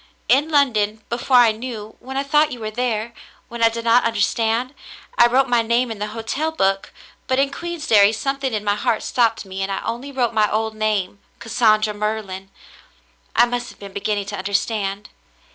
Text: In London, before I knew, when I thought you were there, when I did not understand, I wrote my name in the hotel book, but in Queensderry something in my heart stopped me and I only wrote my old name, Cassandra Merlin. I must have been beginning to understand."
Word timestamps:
In 0.27 0.49
London, 0.49 1.03
before 1.09 1.37
I 1.37 1.51
knew, 1.51 1.95
when 1.99 2.17
I 2.17 2.23
thought 2.23 2.51
you 2.51 2.59
were 2.59 2.71
there, 2.71 3.13
when 3.49 3.61
I 3.61 3.69
did 3.69 3.85
not 3.85 4.03
understand, 4.03 4.73
I 5.15 5.27
wrote 5.27 5.47
my 5.47 5.61
name 5.61 5.91
in 5.91 5.99
the 5.99 6.07
hotel 6.07 6.51
book, 6.51 6.91
but 7.27 7.37
in 7.37 7.51
Queensderry 7.51 8.11
something 8.11 8.51
in 8.51 8.63
my 8.63 8.73
heart 8.73 9.03
stopped 9.03 9.45
me 9.45 9.61
and 9.61 9.71
I 9.71 9.79
only 9.85 10.11
wrote 10.11 10.33
my 10.33 10.51
old 10.51 10.73
name, 10.75 11.19
Cassandra 11.37 11.93
Merlin. 11.93 12.49
I 13.35 13.45
must 13.45 13.69
have 13.69 13.77
been 13.77 13.93
beginning 13.93 14.25
to 14.25 14.37
understand." 14.39 15.09